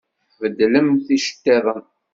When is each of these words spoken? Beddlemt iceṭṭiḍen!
Beddlemt 0.41 1.07
iceṭṭiḍen! 1.17 1.83